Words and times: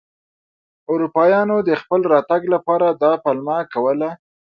اروپایانو 0.91 1.57
د 1.67 1.69
خپل 1.81 2.01
راتګ 2.13 2.41
لپاره 2.53 2.87
دا 3.01 3.11
پلمه 3.23 3.57
کوله. 3.73 4.09